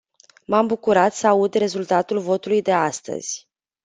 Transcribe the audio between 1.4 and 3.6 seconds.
rezultatul votului de astăzi.